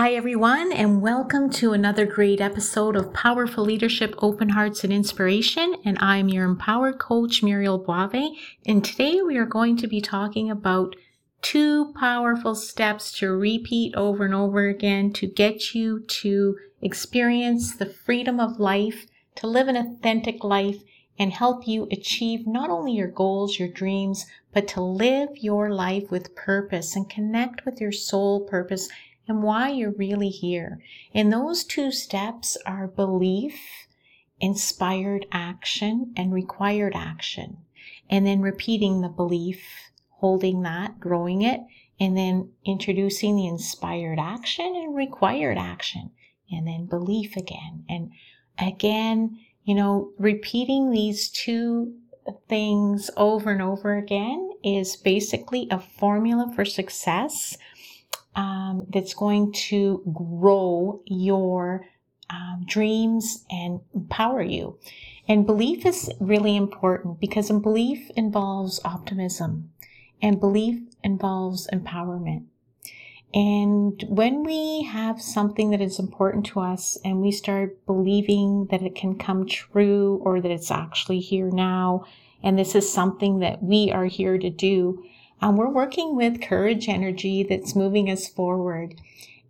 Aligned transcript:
Hi, 0.00 0.14
everyone, 0.14 0.72
and 0.72 1.02
welcome 1.02 1.50
to 1.50 1.74
another 1.74 2.06
great 2.06 2.40
episode 2.40 2.96
of 2.96 3.12
Powerful 3.12 3.64
Leadership 3.64 4.14
Open 4.22 4.48
Hearts 4.48 4.82
and 4.82 4.90
Inspiration. 4.90 5.76
And 5.84 5.98
I'm 6.00 6.30
your 6.30 6.46
empowered 6.46 6.98
coach, 6.98 7.42
Muriel 7.42 7.78
Boave. 7.78 8.34
And 8.64 8.82
today 8.82 9.20
we 9.20 9.36
are 9.36 9.44
going 9.44 9.76
to 9.76 9.86
be 9.86 10.00
talking 10.00 10.50
about 10.50 10.96
two 11.42 11.92
powerful 12.00 12.54
steps 12.54 13.12
to 13.18 13.30
repeat 13.30 13.94
over 13.94 14.24
and 14.24 14.32
over 14.32 14.66
again 14.68 15.12
to 15.12 15.26
get 15.26 15.74
you 15.74 16.00
to 16.00 16.56
experience 16.80 17.76
the 17.76 17.84
freedom 17.84 18.40
of 18.40 18.58
life, 18.58 19.04
to 19.34 19.46
live 19.46 19.68
an 19.68 19.76
authentic 19.76 20.42
life, 20.42 20.82
and 21.18 21.34
help 21.34 21.68
you 21.68 21.86
achieve 21.92 22.46
not 22.46 22.70
only 22.70 22.92
your 22.92 23.10
goals, 23.10 23.58
your 23.58 23.68
dreams, 23.68 24.24
but 24.54 24.66
to 24.66 24.80
live 24.80 25.28
your 25.34 25.70
life 25.70 26.10
with 26.10 26.34
purpose 26.34 26.96
and 26.96 27.10
connect 27.10 27.66
with 27.66 27.82
your 27.82 27.92
soul 27.92 28.40
purpose 28.40 28.88
and 29.30 29.42
why 29.42 29.70
you're 29.70 29.92
really 29.92 30.28
here. 30.28 30.82
And 31.14 31.32
those 31.32 31.64
two 31.64 31.92
steps 31.92 32.58
are 32.66 32.88
belief, 32.88 33.58
inspired 34.40 35.26
action, 35.32 36.12
and 36.16 36.34
required 36.34 36.94
action. 36.94 37.58
And 38.10 38.26
then 38.26 38.42
repeating 38.42 39.00
the 39.00 39.08
belief, 39.08 39.62
holding 40.10 40.62
that, 40.62 40.98
growing 40.98 41.42
it, 41.42 41.60
and 41.98 42.16
then 42.16 42.50
introducing 42.64 43.36
the 43.36 43.46
inspired 43.46 44.18
action 44.18 44.74
and 44.74 44.94
required 44.94 45.58
action, 45.58 46.10
and 46.50 46.66
then 46.66 46.86
belief 46.86 47.36
again. 47.36 47.84
And 47.88 48.10
again, 48.58 49.38
you 49.64 49.74
know, 49.74 50.12
repeating 50.18 50.90
these 50.90 51.28
two 51.28 51.94
things 52.48 53.10
over 53.16 53.50
and 53.50 53.62
over 53.62 53.96
again 53.96 54.50
is 54.64 54.96
basically 54.96 55.68
a 55.70 55.78
formula 55.78 56.50
for 56.54 56.64
success 56.64 57.56
um, 58.36 58.86
that's 58.88 59.14
going 59.14 59.52
to 59.52 60.02
grow 60.12 61.02
your 61.06 61.86
um, 62.30 62.64
dreams 62.66 63.44
and 63.50 63.80
empower 63.94 64.42
you. 64.42 64.78
And 65.28 65.46
belief 65.46 65.84
is 65.84 66.10
really 66.20 66.56
important 66.56 67.20
because 67.20 67.50
belief 67.50 68.10
involves 68.16 68.80
optimism 68.84 69.70
and 70.22 70.40
belief 70.40 70.80
involves 71.02 71.68
empowerment. 71.72 72.44
And 73.32 74.02
when 74.08 74.42
we 74.42 74.82
have 74.82 75.22
something 75.22 75.70
that 75.70 75.80
is 75.80 76.00
important 76.00 76.46
to 76.46 76.60
us 76.60 76.98
and 77.04 77.20
we 77.20 77.30
start 77.30 77.86
believing 77.86 78.66
that 78.70 78.82
it 78.82 78.96
can 78.96 79.16
come 79.18 79.46
true 79.46 80.20
or 80.24 80.40
that 80.40 80.50
it's 80.50 80.70
actually 80.70 81.20
here 81.20 81.48
now, 81.50 82.06
and 82.42 82.58
this 82.58 82.74
is 82.74 82.92
something 82.92 83.38
that 83.38 83.62
we 83.62 83.92
are 83.92 84.06
here 84.06 84.36
to 84.36 84.50
do, 84.50 85.04
and 85.40 85.56
we're 85.56 85.68
working 85.68 86.16
with 86.16 86.42
courage 86.42 86.88
energy 86.88 87.42
that's 87.42 87.76
moving 87.76 88.10
us 88.10 88.28
forward. 88.28 89.00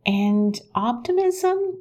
And 0.06 0.58
optimism 0.74 1.78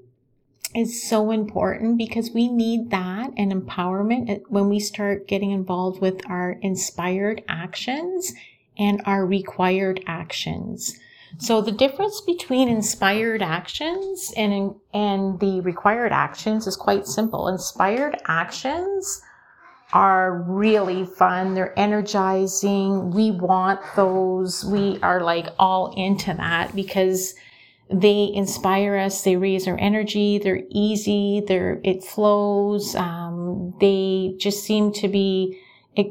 is 0.76 1.08
so 1.08 1.32
important 1.32 1.98
because 1.98 2.32
we 2.32 2.48
need 2.48 2.92
that 2.92 3.32
and 3.38 3.52
empowerment 3.52 4.42
when 4.50 4.70
we 4.70 4.80
start 4.80 5.28
getting 5.28 5.52
involved 5.52 6.02
with 6.02 6.22
our 6.30 6.52
inspired 6.62 7.44
actions 7.48 8.34
and 8.78 9.02
our 9.06 9.26
required 9.26 10.04
actions. 10.06 10.98
So 11.38 11.62
the 11.62 11.72
difference 11.72 12.22
between 12.22 12.70
inspired 12.70 13.42
actions 13.42 14.34
and 14.36 14.76
and 14.94 15.40
the 15.40 15.62
required 15.62 16.12
actions 16.12 16.66
is 16.66 16.76
quite 16.76 17.06
simple. 17.06 17.48
Inspired 17.48 18.20
actions 18.26 19.22
are 19.92 20.44
really 20.48 21.06
fun. 21.06 21.54
They're 21.54 21.78
energizing. 21.78 23.12
We 23.12 23.32
want 23.32 23.80
those. 23.96 24.64
We 24.66 25.00
are 25.02 25.22
like 25.22 25.48
all 25.58 25.94
into 25.96 26.34
that 26.34 26.76
because 26.76 27.34
they 27.90 28.32
inspire 28.34 28.98
us. 28.98 29.24
They 29.24 29.36
raise 29.36 29.68
our 29.68 29.80
energy. 29.80 30.38
They're 30.38 30.62
easy. 30.70 31.42
They're, 31.48 31.82
it 31.84 32.04
flows. 32.04 32.96
Um, 32.96 33.74
they 33.80 34.36
just 34.38 34.64
seem 34.64 34.94
to 34.94 35.08
be 35.08 35.60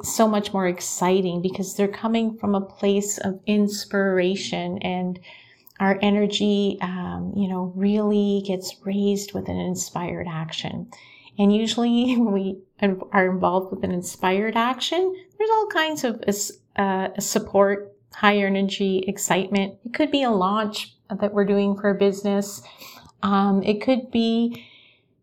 so 0.02 0.28
much 0.28 0.52
more 0.52 0.66
exciting 0.66 1.40
because 1.40 1.74
they're 1.76 1.88
coming 1.88 2.36
from 2.36 2.54
a 2.54 2.60
place 2.60 3.18
of 3.18 3.40
inspiration 3.46 4.78
and 4.78 5.18
our 5.80 5.98
energy, 6.02 6.76
um, 6.80 7.32
you 7.36 7.48
know, 7.48 7.72
really 7.76 8.42
gets 8.46 8.74
raised 8.84 9.32
with 9.32 9.48
an 9.48 9.56
inspired 9.56 10.26
action. 10.28 10.90
And 11.38 11.54
usually 11.54 12.16
when 12.18 12.32
we 12.32 12.58
are 13.12 13.30
involved 13.30 13.70
with 13.70 13.84
an 13.84 13.92
inspired 13.92 14.56
action, 14.56 15.14
there's 15.38 15.50
all 15.50 15.68
kinds 15.68 16.04
of 16.04 16.22
uh, 16.76 17.08
support, 17.20 17.94
high 18.12 18.38
energy, 18.38 19.04
excitement. 19.06 19.78
It 19.84 19.94
could 19.94 20.10
be 20.10 20.22
a 20.22 20.30
launch 20.30 20.94
that 21.08 21.32
we're 21.32 21.44
doing 21.44 21.76
for 21.76 21.90
a 21.90 21.94
business. 21.94 22.62
Um, 23.22 23.62
it 23.62 23.80
could 23.80 24.10
be, 24.10 24.64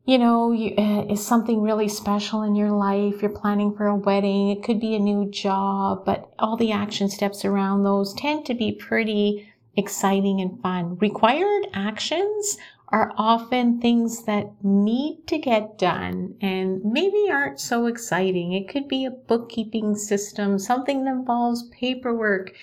you 0.05 0.17
know, 0.17 0.51
you, 0.51 0.75
uh, 0.77 1.05
is 1.11 1.25
something 1.25 1.61
really 1.61 1.87
special 1.87 2.41
in 2.41 2.55
your 2.55 2.71
life. 2.71 3.21
You're 3.21 3.31
planning 3.31 3.75
for 3.75 3.87
a 3.87 3.95
wedding. 3.95 4.49
It 4.49 4.63
could 4.63 4.79
be 4.79 4.95
a 4.95 4.99
new 4.99 5.29
job, 5.29 6.05
but 6.05 6.33
all 6.39 6.57
the 6.57 6.71
action 6.71 7.09
steps 7.09 7.45
around 7.45 7.83
those 7.83 8.13
tend 8.13 8.45
to 8.45 8.53
be 8.53 8.71
pretty 8.71 9.51
exciting 9.77 10.41
and 10.41 10.61
fun. 10.61 10.97
Required 10.97 11.67
actions 11.73 12.57
are 12.90 13.13
often 13.18 13.81
things 13.81 14.23
that 14.25 14.51
need 14.63 15.25
to 15.28 15.38
get 15.38 15.78
done 15.78 16.35
and 16.41 16.84
maybe 16.84 17.28
aren't 17.29 17.59
so 17.59 17.88
exciting. 17.88 18.53
It 18.53 18.69
could 18.69 18.88
be 18.88 19.06
a 19.06 19.12
bookkeeping 19.12 19.96
system, 19.96 20.59
something 20.59 21.03
that 21.06 21.12
involves 21.12 21.68
paperwork. 21.69 22.56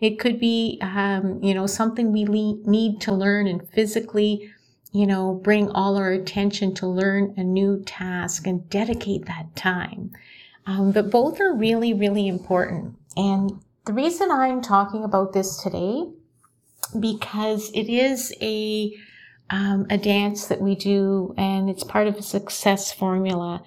It 0.00 0.18
could 0.18 0.40
be, 0.40 0.78
um, 0.82 1.42
you 1.42 1.54
know, 1.54 1.66
something 1.66 2.12
we 2.12 2.24
le- 2.24 2.68
need 2.68 3.00
to 3.02 3.12
learn 3.12 3.46
and 3.46 3.68
physically, 3.70 4.50
you 4.92 5.06
know, 5.06 5.34
bring 5.34 5.70
all 5.70 5.96
our 5.96 6.10
attention 6.10 6.74
to 6.74 6.86
learn 6.86 7.34
a 7.36 7.44
new 7.44 7.82
task 7.84 8.46
and 8.46 8.68
dedicate 8.70 9.26
that 9.26 9.54
time. 9.54 10.10
Um, 10.66 10.92
but 10.92 11.10
both 11.10 11.40
are 11.40 11.54
really, 11.54 11.94
really 11.94 12.26
important. 12.26 12.96
And 13.16 13.60
the 13.86 13.92
reason 13.92 14.30
I'm 14.30 14.60
talking 14.60 15.04
about 15.04 15.32
this 15.32 15.56
today, 15.62 16.04
because 16.98 17.70
it 17.74 17.88
is 17.88 18.34
a 18.40 18.92
um, 19.50 19.86
a 19.90 19.98
dance 19.98 20.46
that 20.46 20.60
we 20.60 20.74
do, 20.74 21.34
and 21.36 21.70
it's 21.70 21.84
part 21.84 22.06
of 22.06 22.16
a 22.16 22.22
success 22.22 22.92
formula. 22.92 23.62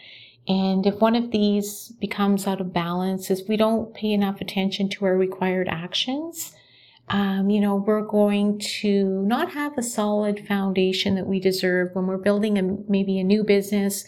And 0.47 0.85
if 0.85 0.95
one 0.95 1.15
of 1.15 1.31
these 1.31 1.89
becomes 1.99 2.47
out 2.47 2.61
of 2.61 2.73
balance, 2.73 3.29
if 3.29 3.47
we 3.47 3.57
don't 3.57 3.93
pay 3.93 4.11
enough 4.11 4.41
attention 4.41 4.89
to 4.89 5.05
our 5.05 5.15
required 5.15 5.67
actions, 5.69 6.55
um, 7.09 7.49
you 7.49 7.59
know, 7.59 7.75
we're 7.75 8.05
going 8.05 8.57
to 8.59 9.21
not 9.23 9.51
have 9.51 9.77
a 9.77 9.83
solid 9.83 10.47
foundation 10.47 11.15
that 11.15 11.27
we 11.27 11.39
deserve 11.39 11.89
when 11.93 12.07
we're 12.07 12.17
building 12.17 12.57
a, 12.57 12.63
maybe 12.89 13.19
a 13.19 13.23
new 13.23 13.43
business, 13.43 14.05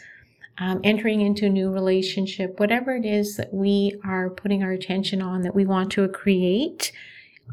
um, 0.57 0.79
entering 0.83 1.21
into 1.21 1.47
a 1.47 1.49
new 1.49 1.69
relationship, 1.71 2.59
whatever 2.59 2.95
it 2.95 3.05
is 3.05 3.35
that 3.35 3.53
we 3.53 3.99
are 4.05 4.29
putting 4.29 4.63
our 4.63 4.71
attention 4.71 5.21
on 5.21 5.41
that 5.41 5.55
we 5.55 5.65
want 5.65 5.91
to 5.91 6.07
create. 6.07 6.91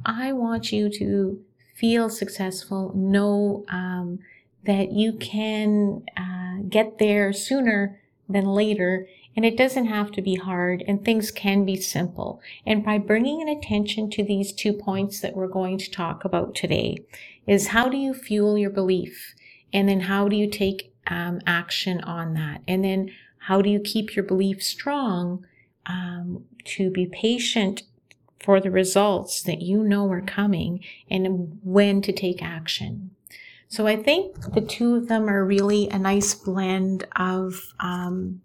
I 0.05 0.33
want 0.33 0.73
you 0.73 0.89
to 0.91 1.43
feel 1.81 2.11
successful, 2.11 2.93
know 2.95 3.65
um, 3.69 4.19
that 4.65 4.93
you 4.93 5.15
can 5.15 6.03
uh, 6.17 6.63
get 6.69 6.99
there 6.99 7.33
sooner 7.33 8.01
than 8.29 8.45
later. 8.45 9.09
And 9.35 9.45
it 9.45 9.57
doesn't 9.57 9.87
have 9.87 10.13
to 10.13 10.23
be 10.23 10.35
hard 10.35 10.85
and 10.87 11.03
things 11.03 11.31
can 11.31 11.65
be 11.65 11.77
simple. 11.77 12.41
And 12.67 12.85
by 12.85 12.99
bringing 12.99 13.41
an 13.41 13.49
attention 13.49 14.11
to 14.11 14.23
these 14.23 14.53
two 14.53 14.73
points 14.73 15.21
that 15.21 15.35
we're 15.35 15.49
going 15.49 15.79
to 15.79 15.91
talk 15.91 16.25
about 16.25 16.55
today 16.55 16.99
is 17.47 17.69
how 17.69 17.89
do 17.89 17.97
you 17.97 18.13
fuel 18.13 18.59
your 18.59 18.71
belief? 18.71 19.35
And 19.73 19.89
then 19.89 20.01
how 20.01 20.29
do 20.29 20.37
you 20.37 20.51
take 20.51 20.93
um, 21.07 21.41
action 21.47 22.01
on 22.03 22.35
that? 22.35 22.61
And 22.69 22.85
then 22.85 23.13
how 23.39 23.63
do 23.63 23.71
you 23.71 23.81
keep 23.81 24.15
your 24.15 24.25
belief 24.25 24.63
strong 24.63 25.47
um, 25.87 26.45
to 26.65 26.91
be 26.91 27.07
patient 27.07 27.85
for 28.41 28.61
the 28.61 28.71
results 28.71 29.43
that 29.43 29.61
you 29.61 29.83
know 29.83 30.11
are 30.11 30.23
coming 30.23 30.81
and 31.11 31.59
when 31.63 32.03
to 32.03 32.13
take 32.13 32.43
action. 32.43 33.11
So 33.69 33.87
I 33.87 33.97
think 33.97 34.55
the 34.55 34.61
two 34.61 34.97
of 34.97 35.09
them 35.09 35.29
are 35.29 35.45
really 35.45 35.89
a 35.89 35.99
nice 35.99 36.35
blend 36.35 37.07
of 37.15 37.73
um, 37.79 38.41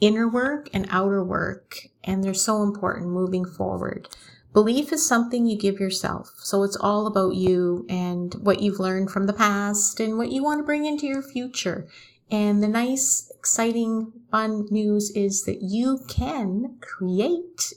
inner 0.00 0.28
work 0.28 0.70
and 0.72 0.86
outer 0.90 1.22
work, 1.22 1.76
and 2.02 2.24
they're 2.24 2.32
so 2.32 2.62
important 2.62 3.10
moving 3.10 3.44
forward. 3.44 4.08
Belief 4.54 4.92
is 4.92 5.06
something 5.06 5.46
you 5.46 5.58
give 5.58 5.78
yourself. 5.78 6.30
So 6.38 6.62
it's 6.62 6.76
all 6.76 7.06
about 7.06 7.34
you 7.34 7.86
and 7.88 8.34
what 8.34 8.60
you've 8.60 8.80
learned 8.80 9.10
from 9.10 9.26
the 9.26 9.32
past 9.32 10.00
and 10.00 10.18
what 10.18 10.30
you 10.30 10.42
want 10.42 10.60
to 10.60 10.64
bring 10.64 10.84
into 10.84 11.06
your 11.06 11.22
future. 11.22 11.86
And 12.30 12.62
the 12.62 12.68
nice, 12.68 13.30
exciting, 13.38 14.12
fun 14.30 14.66
news 14.70 15.10
is 15.10 15.44
that 15.44 15.62
you 15.62 16.00
can 16.08 16.76
create 16.80 17.74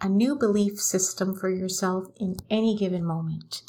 a 0.00 0.08
new 0.08 0.36
belief 0.36 0.80
system 0.80 1.34
for 1.34 1.48
yourself 1.48 2.06
in 2.18 2.36
any 2.50 2.76
given 2.76 3.04
moment. 3.04 3.62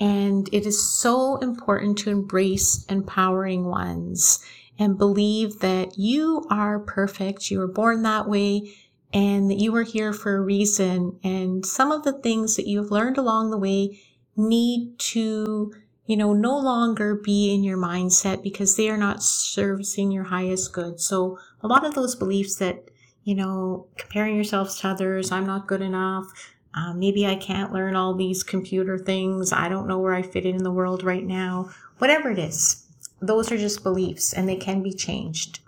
And 0.00 0.48
it 0.52 0.66
is 0.66 0.82
so 0.82 1.36
important 1.36 1.98
to 1.98 2.10
embrace 2.10 2.84
empowering 2.86 3.66
ones 3.66 4.44
and 4.78 4.98
believe 4.98 5.60
that 5.60 5.98
you 5.98 6.44
are 6.50 6.80
perfect. 6.80 7.50
You 7.50 7.60
were 7.60 7.68
born 7.68 8.02
that 8.02 8.28
way 8.28 8.72
and 9.12 9.50
that 9.50 9.60
you 9.60 9.74
are 9.76 9.84
here 9.84 10.12
for 10.12 10.36
a 10.36 10.40
reason. 10.40 11.18
And 11.22 11.64
some 11.64 11.92
of 11.92 12.02
the 12.02 12.14
things 12.14 12.56
that 12.56 12.66
you 12.66 12.82
have 12.82 12.90
learned 12.90 13.18
along 13.18 13.50
the 13.50 13.58
way 13.58 14.00
need 14.36 14.98
to 14.98 15.72
you 16.06 16.16
know, 16.16 16.32
no 16.32 16.58
longer 16.58 17.14
be 17.14 17.54
in 17.54 17.62
your 17.62 17.78
mindset 17.78 18.42
because 18.42 18.76
they 18.76 18.90
are 18.90 18.96
not 18.96 19.22
servicing 19.22 20.10
your 20.10 20.24
highest 20.24 20.72
good. 20.72 21.00
So 21.00 21.38
a 21.60 21.68
lot 21.68 21.86
of 21.86 21.94
those 21.94 22.16
beliefs 22.16 22.56
that, 22.56 22.90
you 23.24 23.34
know, 23.34 23.86
comparing 23.96 24.34
yourselves 24.34 24.80
to 24.80 24.88
others, 24.88 25.30
I'm 25.30 25.46
not 25.46 25.66
good 25.66 25.82
enough. 25.82 26.26
Uh, 26.74 26.94
maybe 26.94 27.26
I 27.26 27.36
can't 27.36 27.72
learn 27.72 27.96
all 27.96 28.14
these 28.14 28.42
computer 28.42 28.98
things. 28.98 29.52
I 29.52 29.68
don't 29.68 29.86
know 29.86 29.98
where 29.98 30.14
I 30.14 30.22
fit 30.22 30.46
in 30.46 30.62
the 30.62 30.70
world 30.70 31.02
right 31.02 31.24
now. 31.24 31.70
Whatever 31.98 32.30
it 32.30 32.38
is, 32.38 32.86
those 33.20 33.52
are 33.52 33.58
just 33.58 33.82
beliefs 33.82 34.32
and 34.32 34.48
they 34.48 34.56
can 34.56 34.82
be 34.82 34.92
changed. 34.92 35.60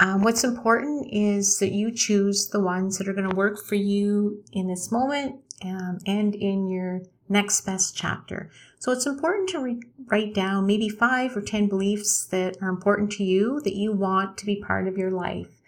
Um, 0.00 0.22
what's 0.22 0.44
important 0.44 1.08
is 1.12 1.58
that 1.58 1.72
you 1.72 1.92
choose 1.92 2.48
the 2.48 2.60
ones 2.60 2.98
that 2.98 3.06
are 3.06 3.12
going 3.12 3.28
to 3.28 3.36
work 3.36 3.62
for 3.62 3.74
you 3.74 4.42
in 4.52 4.66
this 4.66 4.90
moment 4.90 5.36
um, 5.62 5.98
and 6.06 6.34
in 6.34 6.68
your 6.68 7.02
next 7.28 7.60
best 7.62 7.94
chapter. 7.94 8.50
So 8.78 8.92
it's 8.92 9.06
important 9.06 9.50
to 9.50 9.60
re- 9.60 9.82
write 10.06 10.34
down 10.34 10.66
maybe 10.66 10.88
five 10.88 11.36
or 11.36 11.42
10 11.42 11.68
beliefs 11.68 12.26
that 12.26 12.56
are 12.62 12.70
important 12.70 13.12
to 13.12 13.24
you 13.24 13.60
that 13.60 13.76
you 13.76 13.92
want 13.92 14.38
to 14.38 14.46
be 14.46 14.56
part 14.56 14.88
of 14.88 14.96
your 14.96 15.10
life. 15.10 15.59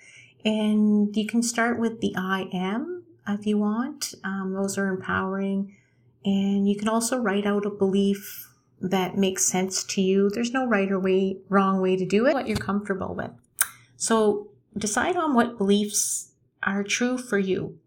And 0.44 1.16
you 1.16 1.26
can 1.26 1.42
start 1.42 1.78
with 1.78 2.00
the 2.00 2.14
I 2.16 2.48
am 2.52 3.04
if 3.28 3.46
you 3.46 3.58
want. 3.58 4.14
Um, 4.24 4.54
those 4.54 4.76
are 4.76 4.88
empowering. 4.88 5.76
And 6.24 6.68
you 6.68 6.76
can 6.76 6.88
also 6.88 7.18
write 7.18 7.46
out 7.46 7.66
a 7.66 7.70
belief 7.70 8.48
that 8.80 9.16
makes 9.16 9.44
sense 9.44 9.84
to 9.84 10.00
you. 10.00 10.30
There's 10.30 10.52
no 10.52 10.66
right 10.66 10.90
or 10.90 10.98
way, 10.98 11.38
wrong 11.48 11.80
way 11.80 11.96
to 11.96 12.04
do 12.04 12.26
it, 12.26 12.34
what 12.34 12.48
you're 12.48 12.56
comfortable 12.56 13.14
with. 13.14 13.30
So 13.96 14.48
decide 14.76 15.16
on 15.16 15.34
what 15.34 15.58
beliefs 15.58 16.32
are 16.62 16.82
true 16.82 17.18
for 17.18 17.38
you. 17.38 17.78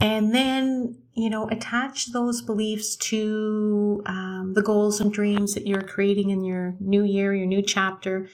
And 0.00 0.34
then 0.34 0.98
you 1.18 1.28
know, 1.28 1.48
attach 1.48 2.12
those 2.12 2.40
beliefs 2.42 2.94
to 2.94 4.00
um, 4.06 4.52
the 4.54 4.62
goals 4.62 5.00
and 5.00 5.12
dreams 5.12 5.52
that 5.54 5.66
you're 5.66 5.82
creating 5.82 6.30
in 6.30 6.44
your 6.44 6.76
new 6.78 7.02
year, 7.02 7.34
your 7.34 7.46
new 7.46 7.60
chapter. 7.60 8.28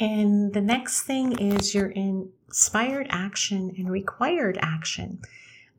And 0.00 0.52
the 0.52 0.60
next 0.60 1.02
thing 1.02 1.38
is 1.38 1.76
your 1.76 1.92
inspired 2.54 3.08
action 3.10 3.74
and 3.76 3.90
required 3.90 4.56
action. 4.62 5.20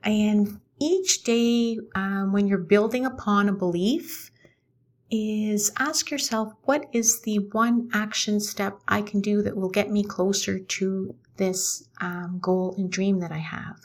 And 0.03 0.59
each 0.79 1.23
day, 1.23 1.79
um, 1.95 2.33
when 2.33 2.47
you're 2.47 2.57
building 2.57 3.05
upon 3.05 3.47
a 3.47 3.53
belief, 3.53 4.29
is 5.09 5.71
ask 5.77 6.11
yourself, 6.11 6.51
what 6.63 6.87
is 6.91 7.21
the 7.21 7.37
one 7.53 7.89
action 7.93 8.39
step 8.39 8.79
I 8.87 9.01
can 9.01 9.21
do 9.21 9.41
that 9.43 9.55
will 9.55 9.69
get 9.69 9.89
me 9.89 10.03
closer 10.03 10.59
to 10.59 11.15
this 11.37 11.87
um, 12.01 12.39
goal 12.41 12.75
and 12.77 12.91
dream 12.91 13.19
that 13.19 13.31
I 13.31 13.37
have? 13.37 13.79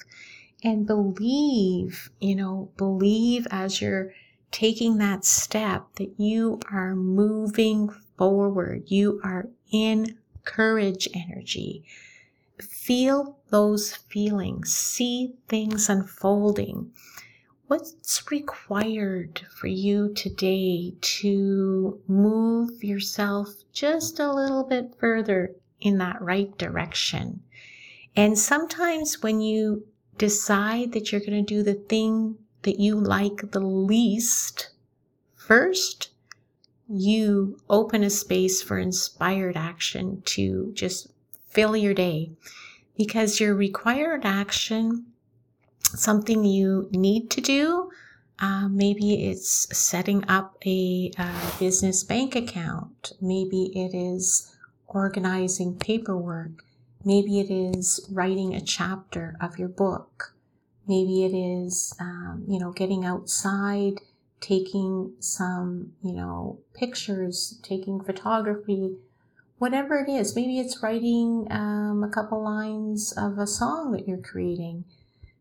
and 0.63 0.87
believe, 0.87 2.11
you 2.21 2.35
know, 2.35 2.71
believe 2.77 3.47
as 3.51 3.81
you're 3.81 4.13
taking 4.51 4.99
that 4.99 5.25
step 5.25 5.87
that 5.97 6.13
you 6.19 6.61
are 6.71 6.95
moving 6.95 7.89
forward. 8.17 8.83
You 8.87 9.21
are 9.23 9.49
in 9.73 10.19
courage 10.45 11.09
energy. 11.15 11.85
Feel 12.63 13.39
those 13.49 13.95
feelings, 13.95 14.75
see 14.75 15.35
things 15.49 15.89
unfolding. 15.89 16.93
What's 17.67 18.31
required 18.31 19.41
for 19.51 19.69
you 19.69 20.13
today 20.15 20.95
to 21.01 22.01
move 22.09 22.83
yourself 22.83 23.49
just 23.73 24.19
a 24.19 24.33
little 24.33 24.65
bit 24.65 24.95
further 24.99 25.55
in 25.81 25.99
that 25.99 26.21
right 26.21 26.57
direction? 26.59 27.43
And 28.17 28.39
sometimes 28.39 29.23
when 29.23 29.41
you 29.41 29.87
decide 30.19 30.93
that 30.93 31.11
you're 31.11 31.21
going 31.21 31.45
to 31.45 31.55
do 31.55 31.63
the 31.63 31.75
thing 31.75 32.37
that 32.63 32.79
you 32.79 33.01
like 33.01 33.53
the 33.53 33.61
least 33.61 34.71
first, 35.35 36.11
you 36.89 37.59
open 37.71 38.03
a 38.03 38.11
space 38.11 38.61
for 38.61 38.79
inspired 38.79 39.57
action 39.57 40.23
to 40.27 40.73
just 40.75 41.09
fill 41.51 41.77
your 41.77 41.95
day 41.95 42.31
because 42.97 43.41
your 43.41 43.55
required 43.55 44.25
action, 44.25 45.07
something 45.83 46.45
you 46.45 46.89
need 46.93 47.31
to 47.31 47.41
do, 47.41 47.91
uh, 48.39 48.69
maybe 48.69 49.29
it's 49.29 49.77
setting 49.77 50.25
up 50.29 50.57
a 50.65 51.11
uh, 51.19 51.51
business 51.59 52.03
bank 52.03 52.35
account. 52.35 53.13
Maybe 53.21 53.71
it 53.75 53.95
is 53.95 54.55
organizing 54.87 55.77
paperwork. 55.77 56.65
Maybe 57.05 57.41
it 57.41 57.51
is 57.51 58.07
writing 58.11 58.55
a 58.55 58.61
chapter 58.61 59.37
of 59.41 59.59
your 59.59 59.69
book. 59.69 60.35
Maybe 60.87 61.25
it 61.25 61.35
is, 61.35 61.95
um, 62.01 62.45
you 62.49 62.59
know, 62.59 62.73
getting 62.73 63.05
outside, 63.05 64.01
taking 64.41 65.13
some, 65.21 65.93
you 66.03 66.13
know, 66.13 66.59
pictures, 66.75 67.59
taking 67.63 68.03
photography, 68.03 68.97
whatever 69.61 69.99
it 69.99 70.11
is. 70.11 70.35
Maybe 70.35 70.59
it's 70.59 70.83
writing 70.83 71.47
um, 71.51 72.03
a 72.03 72.09
couple 72.09 72.43
lines 72.43 73.13
of 73.15 73.37
a 73.37 73.47
song 73.47 73.93
that 73.93 74.09
you're 74.09 74.17
creating. 74.17 74.87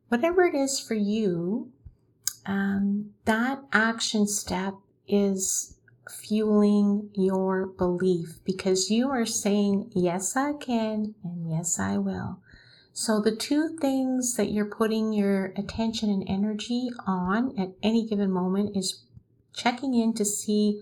Whatever 0.09 0.43
it 0.43 0.53
is 0.53 0.77
for 0.77 0.93
you, 0.93 1.71
um, 2.45 3.11
that 3.23 3.61
action 3.71 4.27
step 4.27 4.73
is 5.07 5.77
fueling 6.09 7.09
your 7.13 7.65
belief 7.65 8.39
because 8.43 8.91
you 8.91 9.09
are 9.09 9.25
saying, 9.25 9.89
Yes, 9.95 10.35
I 10.35 10.51
can, 10.53 11.15
and 11.23 11.49
yes, 11.49 11.79
I 11.79 11.97
will. 11.97 12.41
So, 12.91 13.21
the 13.21 13.35
two 13.35 13.77
things 13.79 14.35
that 14.35 14.51
you're 14.51 14.65
putting 14.65 15.13
your 15.13 15.53
attention 15.55 16.09
and 16.09 16.25
energy 16.27 16.89
on 17.07 17.57
at 17.57 17.69
any 17.81 18.05
given 18.05 18.31
moment 18.31 18.75
is 18.75 19.03
checking 19.53 19.93
in 19.93 20.13
to 20.15 20.25
see 20.25 20.81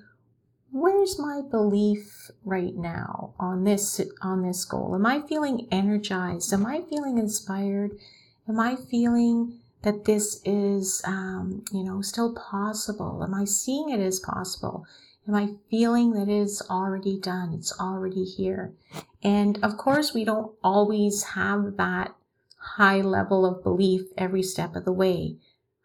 where's 0.72 1.19
my 1.19 1.42
belief 1.50 2.30
right 2.44 2.75
now 2.75 3.34
on 3.40 3.64
this 3.64 4.02
on 4.22 4.42
this 4.42 4.66
goal 4.66 4.94
am 4.96 5.06
i 5.06 5.22
feeling 5.22 5.68
energized 5.72 6.52
am 6.54 6.66
i 6.66 6.81
feeling 6.90 7.18
inspired 7.18 7.92
am 8.48 8.60
i 8.60 8.75
feeling 8.75 9.60
that 9.84 10.06
this 10.06 10.42
is 10.44 11.02
um, 11.06 11.64
you 11.72 11.84
know 11.84 12.02
still 12.02 12.34
possible 12.36 13.24
am 13.24 13.34
i 13.34 13.46
seeing 13.46 13.90
it 13.90 14.00
as 14.00 14.19
possible 14.19 14.86
Am 15.28 15.36
I 15.36 15.56
feeling 15.69 16.14
that 16.14 16.30
it 16.30 16.42
is 16.42 16.62
already 16.69 17.19
done? 17.19 17.54
It's 17.54 17.78
already 17.80 18.24
here. 18.24 18.72
And 19.22 19.60
of 19.62 19.75
course, 19.75 20.14
we 20.14 20.24
don't 20.24 20.54
always 20.64 21.24
have 21.24 21.76
that 21.76 22.16
high 22.57 23.02
level 23.02 23.45
of 23.45 23.62
belief 23.62 24.04
every 24.18 24.42
step 24.42 24.76
of 24.76 24.86
the 24.86 24.94
way. 24.94 25.36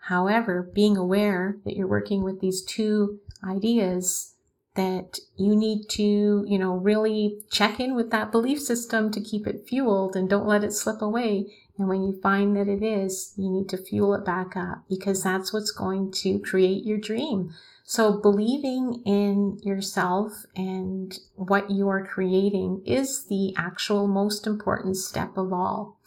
However, 0.06 0.62
being 0.62 0.96
aware 0.96 1.56
that 1.64 1.76
you're 1.76 1.88
working 1.88 2.22
with 2.22 2.40
these 2.40 2.62
two 2.62 3.18
ideas 3.42 4.31
that 4.74 5.18
you 5.36 5.54
need 5.54 5.88
to, 5.90 6.44
you 6.48 6.58
know, 6.58 6.74
really 6.76 7.42
check 7.50 7.78
in 7.78 7.94
with 7.94 8.10
that 8.10 8.32
belief 8.32 8.60
system 8.60 9.10
to 9.10 9.20
keep 9.20 9.46
it 9.46 9.66
fueled 9.68 10.16
and 10.16 10.30
don't 10.30 10.46
let 10.46 10.64
it 10.64 10.72
slip 10.72 11.02
away. 11.02 11.46
And 11.78 11.88
when 11.88 12.02
you 12.02 12.18
find 12.22 12.56
that 12.56 12.68
it 12.68 12.82
is, 12.82 13.34
you 13.36 13.50
need 13.50 13.68
to 13.70 13.76
fuel 13.76 14.14
it 14.14 14.24
back 14.24 14.56
up 14.56 14.84
because 14.88 15.22
that's 15.22 15.52
what's 15.52 15.70
going 15.70 16.12
to 16.12 16.38
create 16.38 16.84
your 16.84 16.98
dream. 16.98 17.52
So 17.84 18.20
believing 18.20 19.02
in 19.04 19.58
yourself 19.62 20.44
and 20.56 21.18
what 21.34 21.70
you 21.70 21.88
are 21.88 22.06
creating 22.06 22.82
is 22.86 23.26
the 23.26 23.54
actual 23.56 24.06
most 24.06 24.46
important 24.46 24.96
step 24.96 25.36
of 25.36 25.52
all. 25.52 25.98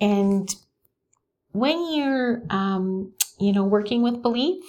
And 0.00 0.54
when 1.52 1.94
you're, 1.94 2.42
um, 2.50 3.14
you 3.38 3.52
know, 3.52 3.64
working 3.64 4.02
with 4.02 4.22
belief 4.22 4.62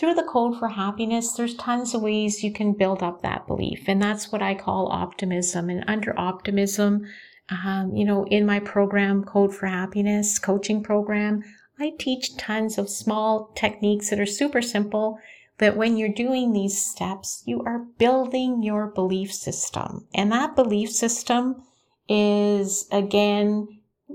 through 0.00 0.14
the 0.14 0.22
code 0.22 0.58
for 0.58 0.68
happiness, 0.68 1.32
there's 1.32 1.54
tons 1.56 1.94
of 1.94 2.00
ways 2.00 2.42
you 2.42 2.50
can 2.50 2.72
build 2.72 3.02
up 3.02 3.20
that 3.20 3.46
belief. 3.46 3.84
And 3.86 4.00
that's 4.00 4.32
what 4.32 4.40
I 4.40 4.54
call 4.54 4.90
optimism. 4.90 5.68
And 5.68 5.84
under 5.86 6.18
optimism, 6.18 7.04
um, 7.50 7.94
you 7.94 8.06
know, 8.06 8.24
in 8.24 8.46
my 8.46 8.60
program, 8.60 9.22
Code 9.24 9.54
for 9.54 9.66
Happiness 9.66 10.38
coaching 10.38 10.82
program, 10.82 11.42
I 11.78 11.92
teach 11.98 12.34
tons 12.38 12.78
of 12.78 12.88
small 12.88 13.52
techniques 13.54 14.08
that 14.08 14.18
are 14.18 14.24
super 14.24 14.62
simple 14.62 15.18
that 15.58 15.76
when 15.76 15.98
you're 15.98 16.08
doing 16.08 16.54
these 16.54 16.80
steps, 16.80 17.42
you 17.44 17.62
are 17.66 17.84
building 17.98 18.62
your 18.62 18.86
belief 18.86 19.34
system. 19.34 20.06
And 20.14 20.32
that 20.32 20.56
belief 20.56 20.90
system 20.90 21.62
is 22.08 22.88
again, 22.90 23.68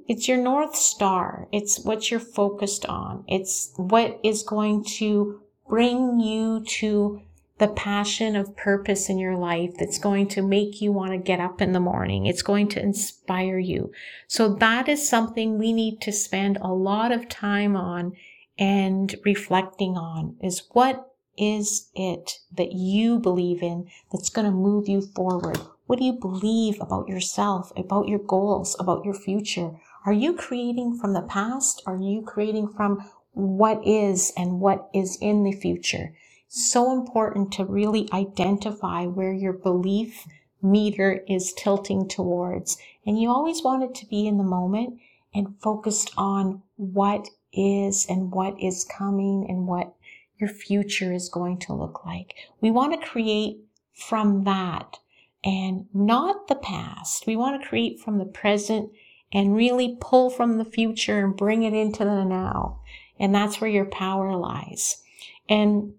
it's 0.08 0.28
your 0.28 0.40
North 0.40 0.76
Star. 0.76 1.48
It's 1.52 1.80
what 1.86 2.10
you're 2.10 2.20
focused 2.20 2.88
on. 2.88 3.24
It's 3.28 3.72
what 3.78 4.20
is 4.24 4.42
going 4.42 4.84
to 4.98 5.42
bring 5.68 6.20
you 6.20 6.64
to 6.68 7.22
the 7.58 7.68
passion 7.70 8.36
of 8.36 8.58
purpose 8.58 9.10
in 9.10 9.18
your 9.18 9.38
life 9.38 9.72
that's 9.80 9.98
going 9.98 10.28
to 10.28 10.42
make 10.42 10.82
you 10.82 10.92
want 10.92 11.12
to 11.12 11.18
get 11.18 11.40
up 11.40 11.62
in 11.62 11.72
the 11.72 11.80
morning. 11.80 12.26
It's 12.26 12.42
going 12.42 12.68
to 12.70 12.82
inspire 12.82 13.60
you. 13.60 13.92
So 14.28 14.54
that 14.56 14.90
is 14.90 15.08
something 15.08 15.58
we 15.58 15.72
need 15.72 16.02
to 16.02 16.12
spend 16.12 16.58
a 16.58 16.74
lot 16.74 17.14
of 17.14 17.30
time 17.30 17.78
on 17.78 18.14
and 18.58 19.16
reflecting 19.24 19.98
on 19.98 20.36
is 20.42 20.64
what 20.72 21.14
is 21.38 21.90
it 21.96 22.40
that 22.54 22.72
you 22.72 23.20
believe 23.20 23.62
in 23.62 23.88
that's 24.12 24.30
going 24.30 24.46
to 24.46 24.52
move 24.52 24.88
you 24.88 25.02
forward? 25.02 25.60
What 25.88 26.00
do 26.00 26.06
you 26.06 26.14
believe 26.14 26.78
about 26.82 27.08
yourself, 27.08 27.72
about 27.78 28.08
your 28.08 28.20
goals, 28.20 28.76
about 28.80 29.06
your 29.06 29.14
future? 29.14 29.72
Are 30.06 30.14
you 30.14 30.34
creating 30.34 30.98
from 30.98 31.14
the 31.14 31.22
past? 31.22 31.82
Are 31.86 31.98
you 31.98 32.22
creating 32.22 32.70
from 32.70 33.10
what 33.36 33.86
is 33.86 34.34
and 34.36 34.60
what 34.60 34.90
is 34.94 35.18
in 35.22 35.44
the 35.44 35.52
future? 35.52 36.16
So 36.48 36.92
important 36.92 37.52
to 37.54 37.66
really 37.66 38.10
identify 38.12 39.06
where 39.06 39.34
your 39.34 39.54
belief 39.54 40.26
meter 40.62 41.24
is 41.28 41.54
tilting 41.54 42.08
towards. 42.08 42.78
And 43.06 43.22
you 43.22 43.30
always 43.30 43.62
want 43.62 43.84
it 43.84 43.94
to 43.96 44.06
be 44.08 44.26
in 44.26 44.38
the 44.38 44.44
moment 44.44 45.00
and 45.34 45.60
focused 45.62 46.12
on 46.18 46.64
what 46.78 47.28
is 47.54 48.06
and 48.10 48.32
what 48.32 48.56
is 48.62 48.86
coming 48.86 49.46
and 49.48 49.68
what 49.68 49.94
your 50.38 50.50
future 50.50 51.14
is 51.14 51.30
going 51.30 51.60
to 51.60 51.74
look 51.74 52.06
like. 52.06 52.34
We 52.62 52.72
want 52.72 53.00
to 53.00 53.08
create 53.08 53.60
from 53.94 54.44
that 54.46 54.98
and 55.44 55.86
not 55.94 56.48
the 56.48 56.56
past. 56.56 57.28
We 57.28 57.36
want 57.36 57.62
to 57.62 57.68
create 57.68 58.00
from 58.00 58.18
the 58.18 58.26
present 58.26 58.92
and 59.32 59.56
really 59.56 59.98
pull 60.00 60.30
from 60.30 60.58
the 60.58 60.66
future 60.66 61.24
and 61.24 61.36
bring 61.36 61.64
it 61.64 61.74
into 61.74 62.04
the 62.04 62.24
now. 62.24 62.82
And 63.20 63.34
that's 63.34 63.62
where 63.62 63.70
your 63.70 63.86
power 63.86 64.36
lies. 64.36 65.02
And 65.48 65.94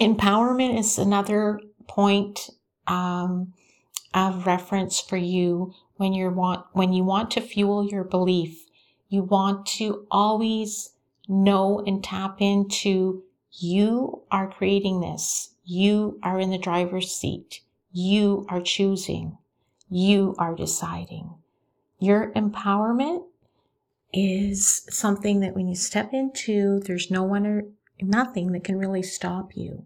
empowerment 0.00 0.78
is 0.78 0.98
another 0.98 1.60
point 1.88 2.50
um, 2.86 3.52
of 4.14 4.46
reference 4.46 5.00
for 5.00 5.16
you 5.16 5.74
when 5.96 6.12
you 6.12 6.30
want 6.30 6.66
when 6.72 6.92
you 6.92 7.04
want 7.04 7.30
to 7.32 7.40
fuel 7.40 7.84
your 7.84 8.04
belief. 8.04 8.66
You 9.08 9.22
want 9.22 9.66
to 9.66 10.06
always 10.10 10.90
know 11.28 11.82
and 11.86 12.02
tap 12.02 12.40
into 12.40 13.22
you 13.58 14.22
are 14.30 14.50
creating 14.50 15.00
this. 15.00 15.54
You 15.64 16.18
are 16.22 16.38
in 16.38 16.50
the 16.50 16.58
driver's 16.58 17.10
seat. 17.10 17.60
You 17.92 18.46
are 18.48 18.60
choosing. 18.60 19.38
You 19.88 20.34
are 20.38 20.54
deciding. 20.54 21.34
Your 21.98 22.32
empowerment 22.32 23.24
is 24.12 24.86
something 24.88 25.40
that 25.40 25.54
when 25.54 25.68
you 25.68 25.74
step 25.74 26.12
into, 26.12 26.80
there's 26.80 27.10
no 27.10 27.22
one 27.22 27.46
or 27.46 27.64
nothing 28.00 28.52
that 28.52 28.64
can 28.64 28.78
really 28.78 29.02
stop 29.02 29.56
you. 29.56 29.84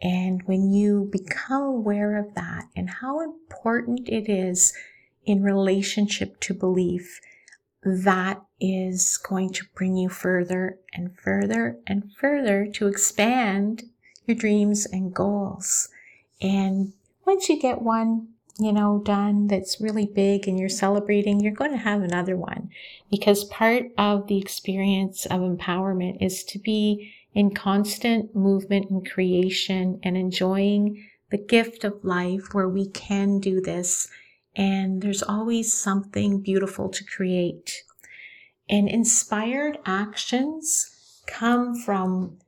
And 0.00 0.42
when 0.44 0.72
you 0.72 1.08
become 1.10 1.62
aware 1.62 2.16
of 2.16 2.34
that 2.34 2.68
and 2.76 2.88
how 2.88 3.20
important 3.20 4.08
it 4.08 4.28
is 4.28 4.72
in 5.24 5.42
relationship 5.42 6.40
to 6.40 6.54
belief, 6.54 7.20
that 7.82 8.42
is 8.60 9.16
going 9.16 9.52
to 9.52 9.64
bring 9.74 9.96
you 9.96 10.08
further 10.08 10.78
and 10.94 11.16
further 11.18 11.78
and 11.86 12.12
further 12.12 12.66
to 12.74 12.86
expand 12.86 13.84
your 14.26 14.36
dreams 14.36 14.86
and 14.86 15.14
goals. 15.14 15.88
And 16.40 16.92
once 17.26 17.48
you 17.48 17.58
get 17.58 17.82
one, 17.82 18.28
you 18.58 18.72
know, 18.72 19.00
done 19.04 19.46
that's 19.46 19.80
really 19.80 20.06
big 20.06 20.48
and 20.48 20.58
you're 20.58 20.68
celebrating, 20.68 21.40
you're 21.40 21.52
going 21.52 21.70
to 21.70 21.76
have 21.76 22.02
another 22.02 22.36
one 22.36 22.70
because 23.10 23.44
part 23.44 23.84
of 23.96 24.26
the 24.26 24.38
experience 24.38 25.26
of 25.26 25.40
empowerment 25.40 26.20
is 26.20 26.42
to 26.44 26.58
be 26.58 27.12
in 27.34 27.54
constant 27.54 28.34
movement 28.34 28.90
and 28.90 29.08
creation 29.08 30.00
and 30.02 30.16
enjoying 30.16 31.08
the 31.30 31.38
gift 31.38 31.84
of 31.84 32.04
life 32.04 32.52
where 32.52 32.68
we 32.68 32.88
can 32.88 33.38
do 33.38 33.60
this. 33.60 34.08
And 34.56 35.02
there's 35.02 35.22
always 35.22 35.72
something 35.72 36.40
beautiful 36.40 36.88
to 36.88 37.04
create. 37.04 37.84
And 38.68 38.88
inspired 38.88 39.78
actions 39.86 41.22
come 41.26 41.76
from 41.76 42.38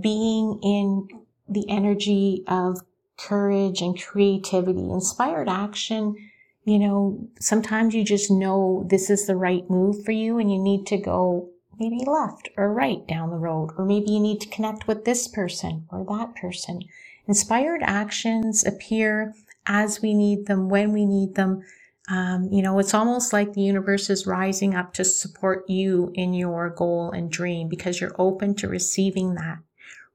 being 0.00 0.58
in 0.62 1.08
the 1.48 1.68
energy 1.68 2.42
of 2.46 2.80
courage 3.26 3.80
and 3.80 4.00
creativity. 4.00 4.90
Inspired 4.90 5.48
action, 5.48 6.16
you 6.64 6.78
know, 6.78 7.28
sometimes 7.40 7.94
you 7.94 8.04
just 8.04 8.30
know 8.30 8.86
this 8.88 9.10
is 9.10 9.26
the 9.26 9.36
right 9.36 9.68
move 9.68 10.04
for 10.04 10.12
you 10.12 10.38
and 10.38 10.52
you 10.52 10.58
need 10.58 10.86
to 10.86 10.96
go 10.96 11.48
maybe 11.78 12.04
left 12.06 12.48
or 12.56 12.72
right 12.72 13.06
down 13.08 13.30
the 13.30 13.36
road, 13.36 13.70
or 13.76 13.84
maybe 13.84 14.10
you 14.10 14.20
need 14.20 14.40
to 14.40 14.48
connect 14.48 14.86
with 14.86 15.04
this 15.04 15.26
person 15.26 15.86
or 15.90 16.04
that 16.04 16.34
person. 16.36 16.82
Inspired 17.26 17.82
actions 17.82 18.64
appear 18.64 19.34
as 19.66 20.02
we 20.02 20.14
need 20.14 20.46
them, 20.46 20.68
when 20.68 20.92
we 20.92 21.04
need 21.04 21.34
them, 21.34 21.62
um, 22.08 22.48
you 22.52 22.62
know, 22.62 22.78
it's 22.78 22.94
almost 22.94 23.32
like 23.32 23.52
the 23.52 23.62
universe 23.62 24.10
is 24.10 24.26
rising 24.26 24.74
up 24.74 24.92
to 24.94 25.04
support 25.04 25.68
you 25.68 26.10
in 26.14 26.34
your 26.34 26.68
goal 26.70 27.10
and 27.12 27.30
dream 27.30 27.68
because 27.68 28.00
you're 28.00 28.14
open 28.18 28.54
to 28.56 28.68
receiving 28.68 29.34
that. 29.34 29.58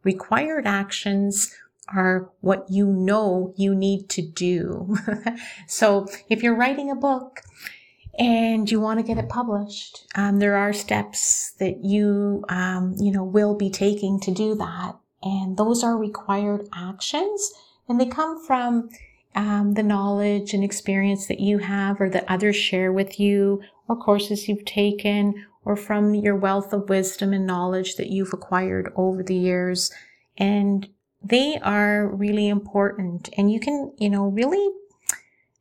Required 0.04 0.68
actions 0.68 1.54
are 1.94 2.29
what 2.41 2.65
you 2.70 2.88
know 2.88 3.53
you 3.58 3.74
need 3.75 4.10
to 4.10 4.22
do. 4.22 4.96
so 5.67 6.08
if 6.29 6.44
you're 6.44 6.56
writing 6.56 6.91
a 6.91 6.96
book 6.96 7.41
and 8.20 8.70
you 8.70 8.79
want 8.79 9.00
to 9.00 9.06
get 9.06 9.17
it 9.17 9.29
published, 9.29 10.08
um, 10.15 10.39
there 10.39 10.56
are 10.56 10.74
steps 10.74 11.51
that 11.60 11.84
you, 11.84 12.44
um, 12.50 12.96
you 12.98 13.12
know, 13.12 13.24
will 13.24 13.56
be 13.56 13.70
taking 13.70 14.20
to 14.22 14.32
do 14.32 14.56
that. 14.56 14.96
And 15.24 15.58
those 15.58 15.84
are 15.84 15.98
required 15.98 16.67
actions 16.74 17.53
and 17.88 18.00
they 18.00 18.06
come 18.06 18.44
from 18.46 18.89
um, 19.36 19.75
the 19.75 19.84
knowledge 19.84 20.53
and 20.53 20.63
experience 20.63 21.27
that 21.27 21.39
you 21.39 21.60
have 21.60 22.01
or 22.01 22.10
that 22.10 22.25
others 22.27 22.56
share 22.56 22.91
with 22.91 23.20
you, 23.20 23.62
or 23.88 23.96
courses 23.96 24.48
you've 24.50 24.65
taken, 24.65 25.46
or 25.63 25.75
from 25.75 26.15
your 26.15 26.36
wealth 26.36 26.74
of 26.74 26.89
wisdom 26.89 27.34
and 27.34 27.46
knowledge 27.46 27.96
that 27.96 28.10
you've 28.10 28.34
acquired 28.34 28.91
over 28.96 29.22
the 29.22 29.36
years. 29.36 29.91
And 30.38 30.89
they 31.24 31.58
are 31.62 32.08
really 32.08 32.48
important. 32.48 33.30
And 33.38 33.52
you 33.52 33.60
can, 33.60 33.94
you 33.98 34.10
know, 34.10 34.28
really 34.28 34.70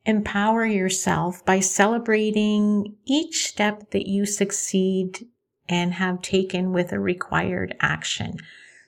empower 0.05 0.65
yourself 0.65 1.43
by 1.45 1.59
celebrating 1.59 2.95
each 3.05 3.47
step 3.47 3.91
that 3.91 4.07
you 4.07 4.25
succeed 4.25 5.27
and 5.67 5.93
have 5.93 6.21
taken 6.21 6.71
with 6.71 6.93
a 6.93 6.99
required 6.99 7.75
action. 7.81 8.37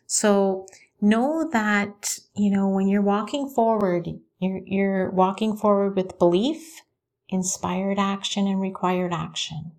So 0.07 0.65
know 1.01 1.49
that, 1.51 2.19
you 2.35 2.49
know, 2.49 2.69
when 2.69 2.87
you're 2.87 3.01
walking 3.01 3.49
forward, 3.49 4.07
you're, 4.39 4.61
you're 4.65 5.09
walking 5.11 5.57
forward 5.57 5.95
with 5.97 6.17
belief, 6.17 6.81
inspired 7.27 7.99
action, 7.99 8.47
and 8.47 8.61
required 8.61 9.13
action. 9.13 9.73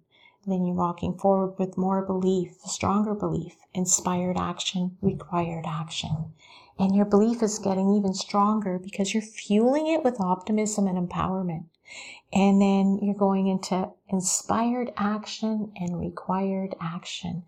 then 0.47 0.65
you're 0.67 0.75
walking 0.75 1.17
forward 1.17 1.59
with 1.59 1.79
more 1.79 2.05
belief, 2.05 2.57
stronger 2.65 3.15
belief, 3.15 3.55
inspired 3.73 4.37
action, 4.37 4.97
required 5.01 5.65
action. 5.67 6.33
And 6.81 6.97
your 6.97 7.05
belief 7.05 7.43
is 7.43 7.59
getting 7.59 7.95
even 7.95 8.15
stronger 8.15 8.79
because 8.79 9.13
you're 9.13 9.23
fueling 9.23 9.87
it 9.89 10.03
with 10.03 10.19
optimism 10.19 10.87
and 10.87 10.97
empowerment. 10.97 11.67
And 12.33 12.59
then 12.59 12.99
you're 13.03 13.15
going 13.15 13.49
into 13.49 13.91
inspired 14.09 14.91
action 14.97 15.73
and 15.77 16.01
required 16.01 16.75
action. 16.81 17.43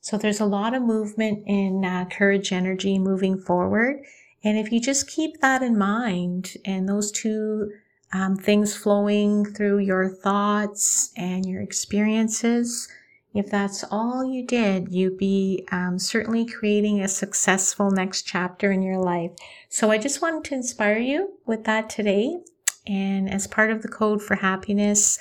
So 0.00 0.16
there's 0.16 0.40
a 0.40 0.46
lot 0.46 0.72
of 0.72 0.82
movement 0.82 1.42
in 1.46 1.84
uh, 1.84 2.06
courage 2.06 2.50
energy 2.50 2.98
moving 2.98 3.36
forward. 3.36 4.02
And 4.42 4.56
if 4.56 4.72
you 4.72 4.80
just 4.80 5.06
keep 5.06 5.42
that 5.42 5.62
in 5.62 5.76
mind 5.76 6.54
and 6.64 6.88
those 6.88 7.12
two 7.12 7.70
um, 8.14 8.36
things 8.36 8.74
flowing 8.74 9.44
through 9.44 9.80
your 9.80 10.08
thoughts 10.08 11.12
and 11.14 11.44
your 11.44 11.60
experiences, 11.60 12.88
if 13.34 13.50
that's 13.50 13.84
all 13.90 14.24
you 14.24 14.46
did, 14.46 14.90
you'd 14.90 15.18
be 15.18 15.66
um, 15.70 15.98
certainly 15.98 16.46
creating 16.46 17.00
a 17.00 17.08
successful 17.08 17.90
next 17.90 18.22
chapter 18.22 18.72
in 18.72 18.82
your 18.82 18.98
life. 18.98 19.32
So 19.68 19.90
I 19.90 19.98
just 19.98 20.22
wanted 20.22 20.44
to 20.44 20.54
inspire 20.54 20.98
you 20.98 21.34
with 21.46 21.64
that 21.64 21.90
today. 21.90 22.38
And 22.86 23.30
as 23.30 23.46
part 23.46 23.70
of 23.70 23.82
the 23.82 23.88
code 23.88 24.22
for 24.22 24.36
happiness, 24.36 25.18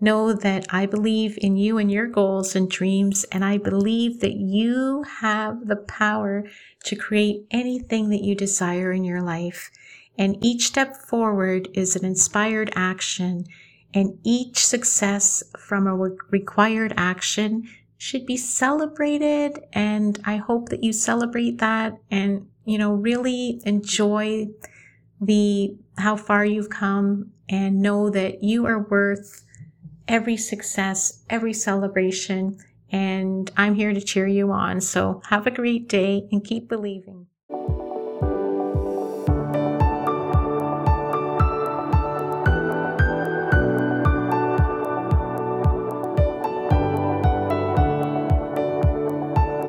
know 0.00 0.32
that 0.32 0.66
I 0.70 0.86
believe 0.86 1.38
in 1.42 1.56
you 1.56 1.76
and 1.76 1.90
your 1.90 2.06
goals 2.06 2.56
and 2.56 2.70
dreams, 2.70 3.24
and 3.24 3.44
I 3.44 3.58
believe 3.58 4.20
that 4.20 4.36
you 4.36 5.04
have 5.20 5.66
the 5.66 5.76
power 5.76 6.44
to 6.84 6.96
create 6.96 7.46
anything 7.50 8.08
that 8.08 8.24
you 8.24 8.34
desire 8.34 8.92
in 8.92 9.04
your 9.04 9.20
life. 9.20 9.70
And 10.16 10.42
each 10.44 10.66
step 10.66 10.96
forward 10.96 11.68
is 11.74 11.96
an 11.96 12.04
inspired 12.04 12.72
action, 12.74 13.46
and 13.92 14.18
each 14.24 14.64
success 14.64 15.42
from 15.58 15.86
a 15.86 15.94
required 16.30 16.94
action 16.96 17.68
should 17.98 18.24
be 18.24 18.36
celebrated. 18.36 19.60
And 19.72 20.18
I 20.24 20.36
hope 20.36 20.68
that 20.70 20.82
you 20.82 20.92
celebrate 20.92 21.58
that 21.58 21.98
and, 22.10 22.48
you 22.64 22.78
know, 22.78 22.92
really 22.92 23.60
enjoy 23.64 24.48
the 25.20 25.76
how 25.98 26.16
far 26.16 26.44
you've 26.44 26.70
come 26.70 27.32
and 27.48 27.82
know 27.82 28.08
that 28.10 28.42
you 28.42 28.64
are 28.66 28.78
worth 28.78 29.44
every 30.08 30.36
success, 30.36 31.22
every 31.28 31.52
celebration. 31.52 32.58
And 32.90 33.50
I'm 33.56 33.74
here 33.74 33.92
to 33.92 34.00
cheer 34.00 34.26
you 34.26 34.50
on. 34.50 34.80
So 34.80 35.20
have 35.28 35.46
a 35.46 35.50
great 35.50 35.88
day 35.88 36.26
and 36.32 36.44
keep 36.44 36.68
believing. 36.68 37.26